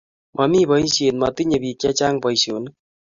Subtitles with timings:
[0.35, 2.75] mamii boisie, matinyei biik che chang' boisionik